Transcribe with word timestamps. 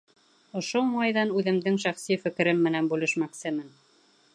Ошо 0.61 0.81
уңайҙан 0.85 1.35
үҙемдең 1.41 1.79
шәхси 1.85 2.19
фекерем 2.25 2.65
менән 2.69 2.89
бүлешмәксемен. 2.95 3.75